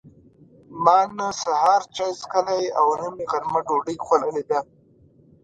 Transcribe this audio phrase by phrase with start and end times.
[0.83, 4.59] ما نه سهار چای څښلي او نه مې غرمه ډوډۍ خوړلې ده.